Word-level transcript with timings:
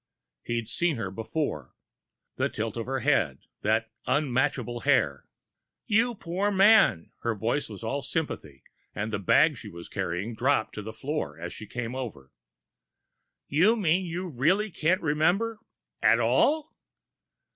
He'd 0.41 0.67
seen 0.67 0.95
her 0.95 1.11
before. 1.11 1.75
The 2.37 2.49
tilt 2.49 2.75
of 2.75 2.87
her 2.87 3.01
head, 3.01 3.37
that 3.61 3.91
unmatchable 4.07 4.79
hair.... 4.79 5.27
"You 5.85 6.15
poor 6.15 6.49
man!" 6.49 7.11
Her 7.19 7.35
voice 7.35 7.69
was 7.69 7.83
all 7.83 8.01
sympathy, 8.01 8.63
and 8.95 9.13
the 9.13 9.19
bag 9.19 9.59
she 9.59 9.69
was 9.69 9.87
carrying 9.87 10.33
dropped 10.33 10.73
to 10.73 10.81
the 10.81 10.91
floor 10.91 11.39
as 11.39 11.53
she 11.53 11.67
came 11.67 11.93
over. 11.93 12.31
"You 13.47 13.75
mean 13.75 14.03
you 14.03 14.27
really 14.27 14.71
can't 14.71 15.01
remember 15.01 15.59
at 16.01 16.19
all?" 16.19 16.73